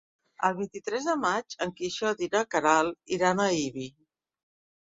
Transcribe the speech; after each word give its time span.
El 0.47 0.53
vint-i-tres 0.59 1.09
de 1.09 1.15
maig 1.25 1.57
en 1.67 1.73
Quixot 1.81 2.25
i 2.29 2.31
na 2.37 2.43
Queralt 2.55 3.17
iran 3.19 3.43
a 3.45 3.47
Ibi. 3.63 3.87